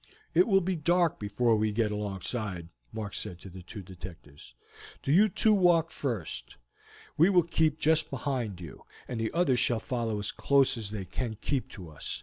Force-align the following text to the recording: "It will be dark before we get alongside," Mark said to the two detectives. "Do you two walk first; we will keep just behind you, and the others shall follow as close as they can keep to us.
"It 0.33 0.47
will 0.47 0.61
be 0.61 0.75
dark 0.75 1.19
before 1.19 1.55
we 1.55 1.71
get 1.71 1.91
alongside," 1.91 2.69
Mark 2.91 3.13
said 3.13 3.37
to 3.41 3.51
the 3.51 3.61
two 3.61 3.83
detectives. 3.83 4.55
"Do 5.03 5.11
you 5.11 5.29
two 5.29 5.53
walk 5.53 5.91
first; 5.91 6.57
we 7.17 7.29
will 7.29 7.43
keep 7.43 7.77
just 7.79 8.09
behind 8.09 8.59
you, 8.59 8.83
and 9.07 9.19
the 9.19 9.31
others 9.31 9.59
shall 9.59 9.79
follow 9.79 10.17
as 10.17 10.31
close 10.31 10.75
as 10.75 10.89
they 10.89 11.05
can 11.05 11.37
keep 11.39 11.69
to 11.73 11.91
us. 11.91 12.19